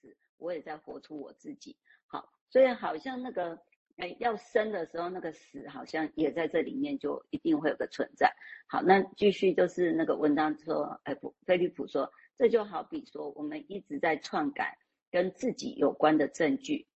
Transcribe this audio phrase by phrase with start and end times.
[0.00, 1.76] 死，我也在活出我自己。
[2.06, 3.58] 好，所以好像那个
[3.96, 8.34] 哎要生的时候，那个死好像也在这里面就一定会有个存在。
[8.68, 11.16] 好，那继续就是那个文章说，哎，
[11.46, 14.78] 菲利普说，这就好比说我们一直在篡改
[15.10, 16.86] 跟自己有关的证据。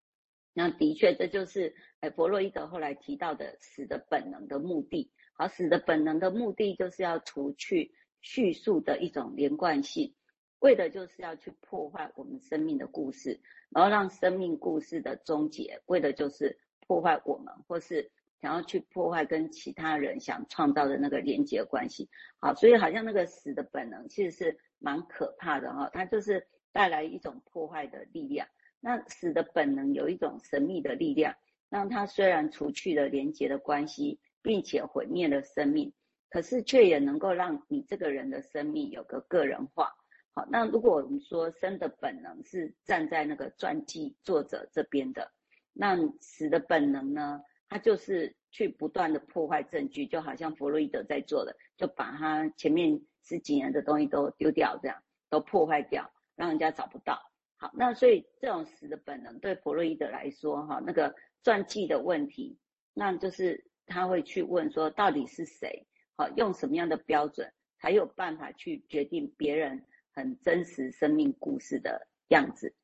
[0.52, 5.12] 那的确，这就是哎弗洛伊德后来提到的死的本能的目的。
[5.34, 7.92] 好，死的本能的目的就是要除去
[8.22, 10.14] 叙述的一种连贯性，
[10.60, 18.10] 为的就是要去破坏我们生命的故事，然后让生命故事的终结，为的就是破坏我们，或是
[18.40, 22.08] 想要去破坏跟其他人想创造的那个连接关系。
[22.38, 28.46] 好，所以好像那个死的本能其实是蛮可怕的哈，它就是带来一种破坏的力量。
[28.80, 31.34] 那死的本能有一种神秘的力量，
[31.68, 34.20] 让它虽然除去了连接的关系。
[34.42, 35.92] 并且毁灭了生命，
[36.30, 39.92] 可是却也能够让你这个人的生命有个个人化。
[40.36, 45.32] 好，那如果我们说生的本能是站在那个传记作者这边的，
[45.72, 47.40] 那死的本能呢？
[47.70, 57.18] 他就是去不断的破坏证据，就好像弗洛伊德在做的，就把他前面十几年的东西都丢掉，这样都破坏掉，让人家找不到。
[57.56, 62.58] 好，那所以这种死的本能对弗洛伊德来说，哈，那个传记的问题，
[62.92, 63.64] 那就是。
[63.88, 65.86] 他会去问说，到底是谁？
[66.16, 67.48] 好，用什么样的标准
[67.78, 69.80] 才有办法去决定别人
[70.16, 72.74] 很真实生命故事的样子？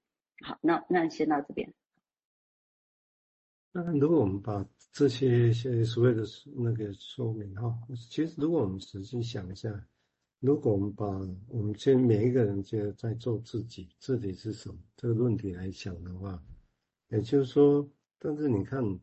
[0.44, 1.74] 好，那那先到这边。
[3.72, 6.22] 那如果我们把这些些所谓的
[6.54, 7.74] 那个说明哈，
[8.10, 9.88] 其实如果我们仔细想一下，
[10.40, 11.06] 如果我们把
[11.48, 16.40] 我们先每一个人就在做自己，自己是什么这个问题来想的话，
[17.08, 19.00] 也就是说，但是你看。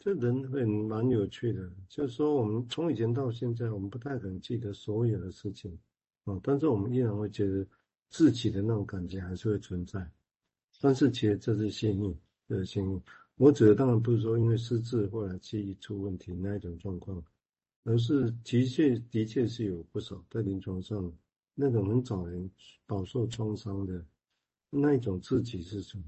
[0.00, 5.78] 这人会蛮有趣的，就是说，我们从以前到现在，我们不太可能记得所有的事情，
[6.24, 7.66] 啊，但是我们依然会觉得
[8.08, 10.10] 自己的那种感觉还是会存在。
[10.80, 13.00] 但是其实这是幸运，这是幸运。
[13.36, 17.22] 我指的当然不是说因为失智或者记忆出问题那一种状况，
[17.84, 21.12] 而是的确的确是有不少在临床上
[21.54, 22.50] 那种很早年
[22.86, 24.04] 饱受创伤的
[24.70, 26.04] 那一种自己是什么，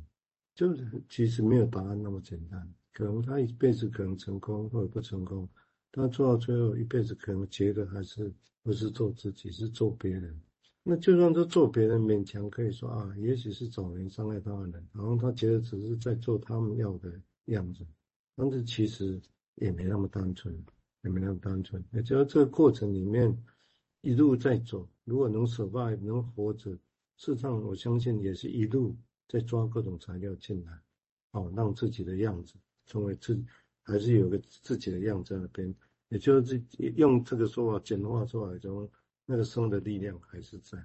[0.54, 2.74] 就是其实没有答案那么简单。
[2.92, 5.48] 可能他一辈子可能成功或者不成功，
[5.96, 8.30] 他做到最后一辈子可能觉得还是
[8.62, 10.40] 不是做自己，是做别人。
[10.82, 17.12] 那就算他做别人，勉强可以说啊，也许是找人伤害他的人，然后他觉得只是在做他们要的
[17.46, 17.84] 样子，
[18.36, 19.20] 但是其实
[19.54, 20.54] 也没那么单纯，
[21.02, 21.82] 也没那么单纯。
[21.92, 23.36] 也就是这个过程里面
[24.02, 26.70] 一路在走，如果能 survive 能活着，
[27.16, 28.94] 事实上我相信也是一路
[29.28, 30.78] 在抓各种材料进来，
[31.32, 32.54] 哦，让自己的样子。
[32.88, 33.36] 成为自，
[33.82, 35.74] 还是有个自己的样子在那边，
[36.08, 36.62] 也就是
[36.96, 38.88] 用这个说法简化出来中，
[39.24, 40.78] 那个生的力量还是在，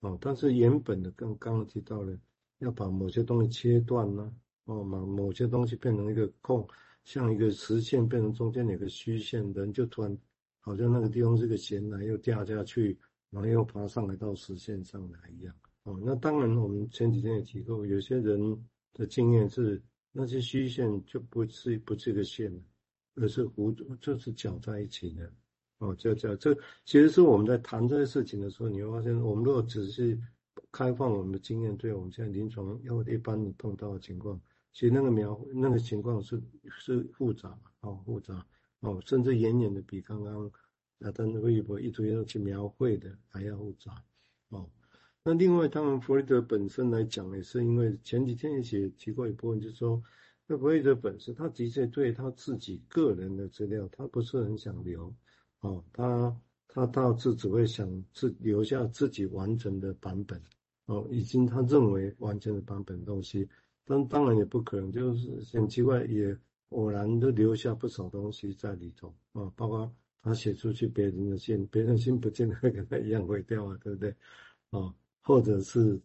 [0.00, 2.16] 哦，但是原本的刚刚提到了，
[2.58, 4.32] 要把某些东西切断呢，
[4.64, 6.66] 哦，把某些东西变成一个空，
[7.04, 10.16] 像一个实线变成中间有个虚线，人就突然
[10.60, 12.98] 好像那个地方是个悬崖又掉下去，
[13.30, 19.82] 然后又爬上来到实线上来一样，哦，那当然我们前几天也提过，有些人的经验是。
[20.14, 22.60] 那些虚线就不是不是个线了，
[23.16, 25.32] 而是糊，就是搅在一起的。
[25.78, 30.18] 哦，就这，这其实是我们在谈这些事情的时候，你会发现，我们如果只是
[30.70, 34.40] 开放我们的经验，对我们现在临床要一般你碰到的情况，
[34.72, 36.40] 其实那个描那个情况是
[36.70, 38.46] 是复杂，哦，复杂，
[38.80, 40.50] 哦，甚至远远的比刚刚
[40.98, 44.04] 亚当威伯一堆要去描绘的还要复杂，
[44.50, 44.70] 哦。
[45.24, 50.02] 那另外，当然，弗雷德本身来讲，也是因为前几天也写提过一部分，就是说，
[50.46, 55.14] 那弗洛伊德本事，他的确对他自己个人的资料，他不是很想留，
[55.60, 56.36] 哦，他
[56.68, 60.42] 他倒是只会想自留下自己完整的版本，
[60.86, 63.48] 哦，已经他认为完整的版本东西，
[63.84, 66.36] 但当然也不可能，就是很奇怪，也
[66.70, 74.10] 偶然都留下不少东西在里头，啊、哦，包括他写出去别人的信，别人信不见得跟他一样毁掉啊，对不对？
[74.70, 74.94] 啊、哦。
[75.24, 76.00] 或者是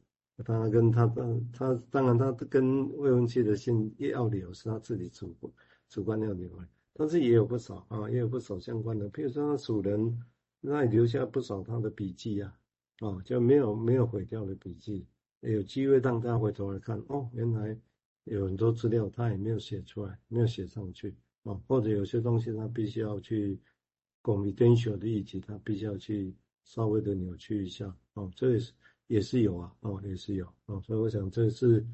[0.45, 5.35] 他跟他的他当然他跟未婚妻的信要留是他自己主
[5.89, 6.49] 主观要留，
[6.93, 10.19] 但是也有不少啊，也有不少相关的，譬如说他主人，
[10.61, 12.53] 那也留下不少他的笔记啊，
[12.99, 15.05] 啊就没有没有毁掉的笔记，
[15.41, 17.77] 有机会让大家回头来看哦，原来
[18.25, 21.15] 有很多资料他也没有写出来，没有写上去。
[21.43, 23.57] 啊，或者有些东西他必须要去
[24.21, 26.35] confidential 的议题，他必须要去
[26.65, 27.95] 稍微的扭曲一下。
[28.15, 28.73] 哦，这也是。
[29.07, 31.85] 也是有啊，哦，也是有哦，所以我想这是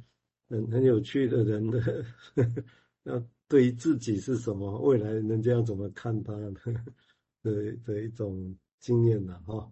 [0.50, 2.63] 很很有趣的人的，呵呵
[3.04, 6.33] 要对于自己是什么，未来人家要怎么看他
[6.63, 6.74] 的
[7.44, 9.71] 的的一种经验了哈。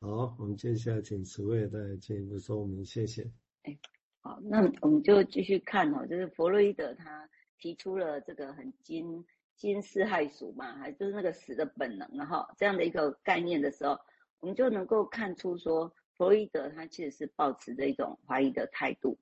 [0.00, 3.28] 好，我们接下来请慈惠再进一步说明，谢谢。
[3.64, 3.76] 哎，
[4.20, 4.60] 好，那。
[4.80, 9.24] 我们就继续看哦，就是弗洛伊德他提出了这个很惊
[9.56, 13.98] 惊世骇俗嘛，还就是那个死的本能，哈这样的一个概念的时候，
[14.38, 19.16] 我们就能够看出说，弗洛伊德他其实是抱持着一种怀疑的态度，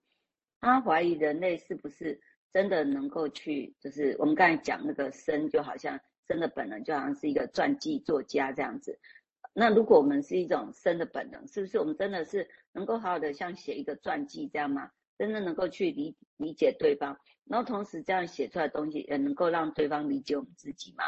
[0.60, 2.20] 他怀疑人类是不是
[2.50, 8.98] 真的能够去，就是我们刚才讲那个生，就好像生的本能，就好像是一个传记作家这样子。
[9.52, 14.90] 那如果我们是一种生的本能，是不是我们真的是能够好好的像写一个传记这样吗？
[15.18, 21.04] 真的能够去理理解对方，然后同时这样写出来的东西也能够让对方理解我们自己吗？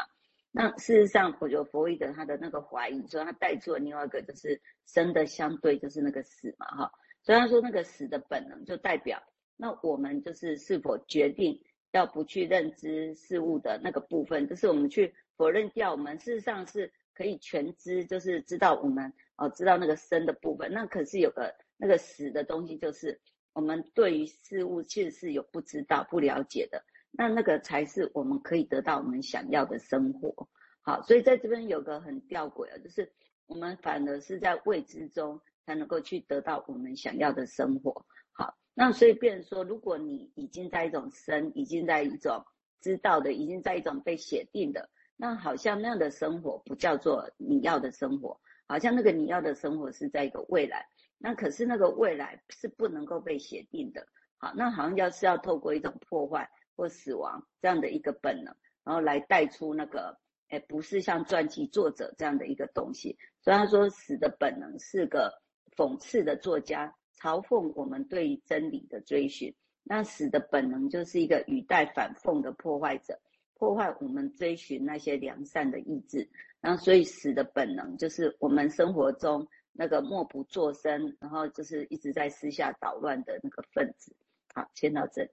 [0.51, 6.91] 那事实上，我觉得弗洛伊德他的那个怀疑，所以他带出了另外一个，就是生的相对就是那个死嘛，哈。
[7.21, 9.21] 所以他说那个死的本能就代表，
[9.57, 11.61] 那我们就是是否决定
[11.91, 20.71] 要不去认知事物的那个部分，就是我们去否认掉我们事实上是可以全知，就是知道我们哦知道那个生的部分。
[20.71, 23.19] 那可是有个那个死的东西，就是
[23.53, 26.83] 我们对于事物其实是有不知道、不了解的。
[27.11, 30.47] 那那个才是我们可以得到我们想要的生活，
[30.81, 33.11] 好，所以在这边有个很吊诡啊，就是
[33.47, 42.45] 我们反而是在未知中才能够去得到我们想要的生活，好，那所以变成说，如果你已经在一种生，已经在一种
[42.79, 50.85] 知道的，已经在一种被写定的，那好像那样的生活不叫做你要的生活，好像那个你要的生活是在一个未来，
[51.17, 54.07] 那可是那个未来是不能够被写定的，
[54.37, 56.49] 好，那好像要是要透过一种破坏。
[56.79, 58.55] 或死亡这样的一个本能，
[58.85, 60.17] 然后来带出那个，
[60.47, 63.17] 哎，不是像传记作者这样的一个东西。
[63.41, 65.29] 所以他说，死的本能是个
[65.75, 69.53] 讽刺的作家，嘲讽我们对于真理的追寻。
[69.83, 73.19] 那死的本能就是一个语带反讽的破坏者，
[73.55, 76.29] 破坏我们追寻那些良善的意志。
[76.61, 84.15] 然后，所以死的本能就是我们生活中那个默不作声，然后就是一直在私下捣乱的那个分子。
[84.53, 85.29] 好，先到这里。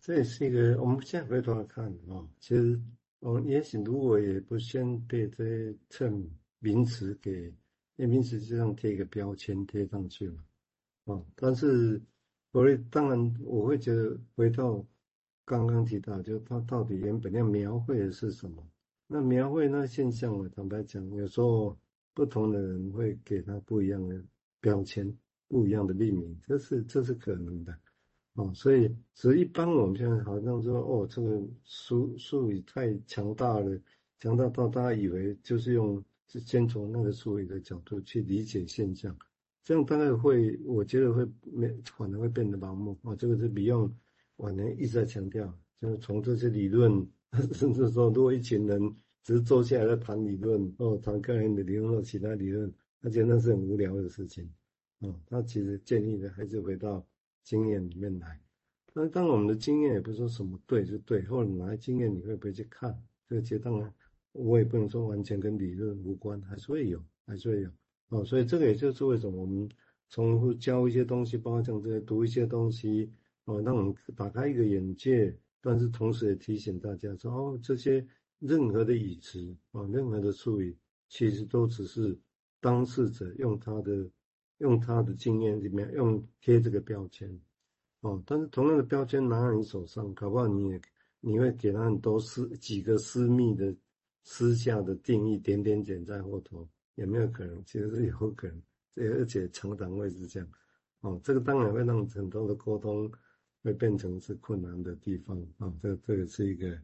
[0.00, 2.80] 这也是一个，我们现在回头来看啊，其实
[3.20, 7.30] 我也许如果也不先被这些称名词给，
[7.96, 10.44] 因为名词就像贴一个标签贴上去嘛，
[11.04, 12.00] 啊，但是
[12.52, 14.84] 我会当然我会觉得回到
[15.44, 18.66] 刚刚提到，就他到底原本要描绘的是什么？
[19.06, 21.76] 那描绘那现象，我坦白讲，有时候
[22.14, 24.22] 不同的人会给他不一样的
[24.60, 25.12] 标签，
[25.48, 27.76] 不一样的命名，这是这是可能的。
[28.40, 33.78] 哦，所以所以一般我们现在好像说，哦，这个术术语太强大了，
[34.18, 39.14] 强大到大家以为就是用先从那个术语的角度去理解现象，
[39.62, 43.14] 这样大概会，我觉得会没反而会变得盲目啊。
[43.14, 43.90] 这个是 Beyond
[44.36, 47.06] 晚年一直在强调，就是从这些理论，
[47.52, 48.80] 甚至说如果一群人
[49.22, 52.72] 只是坐下来在谈理论，哦，谈个人的理论或其他理论，
[53.02, 54.48] 而且那是很无聊的事情，
[55.00, 57.04] 哦，他其实建议的还是回到。
[57.42, 58.40] 经验里面来，
[58.92, 62.96] 那当我们的经验也不是说什么对就对，或者哪些经验你会不会去看？
[63.28, 63.92] 这个其实当然
[64.32, 67.70] 我也不能说完全跟理论无关，还是会有，还是会有
[68.08, 68.24] 哦。
[68.24, 69.68] 所以这个也就是为什么我们
[70.08, 73.10] 从教一些东西，包括像这些读一些东西
[73.44, 78.06] 哦，让我们打开一个眼界，但是同时也提醒大家说哦，这些
[78.38, 80.76] 任何的语词啊，任何的术语，
[81.08, 82.18] 其实都只是
[82.60, 84.08] 当事者用他的。
[84.60, 87.28] 用他的经验里面用贴这个标签，
[88.00, 90.80] 哦，但是同样的标签拿在你手上，搞不好你也
[91.20, 93.74] 你会给他很多私几个私密的
[94.22, 97.62] 私下的定义，点点点在后头，有没有可能？
[97.64, 98.62] 其实是有可能，
[98.96, 100.48] 而且常常会是这样，
[101.00, 103.10] 哦，这个当然会让很多的沟通
[103.62, 106.78] 会变成是困难的地方，啊、哦，这这个是一个，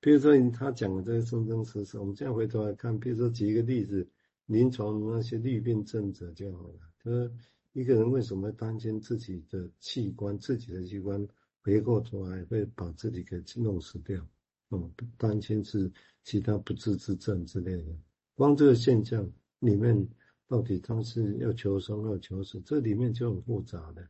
[0.00, 4.04] 比如说他讲的这些生生死死，我们现在回头来看，比如说举一个例子，
[4.46, 6.89] 临床那些绿病症者就好了。
[7.04, 7.32] 就是
[7.72, 11.26] 一个人为什么担心自己的器官，自己的器官
[11.62, 14.26] 回过头来会把自己给弄死掉？
[14.70, 15.90] 嗯，担心是
[16.22, 17.96] 其他不治之症之类的。
[18.34, 19.28] 光这个现象
[19.58, 20.08] 里面，
[20.46, 24.08] 到底他是要求生要求死，这里面就很复杂的。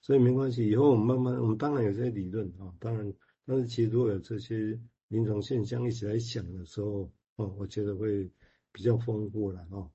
[0.00, 3.12] 所以没关系，以后我们慢慢，我们当然有这些理论啊，当然，
[3.46, 8.30] 但是其实如果有这些临床现象一起来想的时候，哦，我觉得会
[8.72, 9.88] 比较丰富了啊。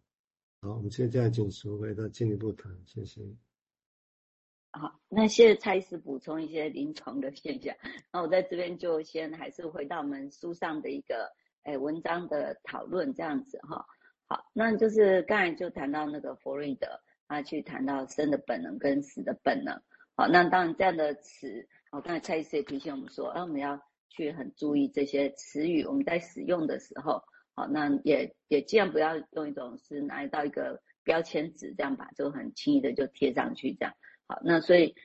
[0.59, 3.21] 好，我们现在请淑惠再进一步谈，谢谢。
[4.71, 7.75] 好，那现在蔡医师补充一些临床的现象。
[8.11, 11.31] 那我在这边就先还是回到我们书上的一个
[11.63, 13.85] 诶、文章的讨论这样子哈。
[14.25, 16.87] 好，那就是刚才就谈到那个弗洛伊德，
[17.27, 19.79] 他去谈到生的本能跟死的本能。
[20.15, 27.21] 好，那当然这样的词，我刚才蔡医师也提醒我们说，那我们要去很注意这些词语，我们在使用的时候。
[27.57, 33.91] 好，那也也尽量不要用一种是拿到一个标签纸这样吧，就很轻易的就贴上去这样。
[34.27, 34.95] 好，那所以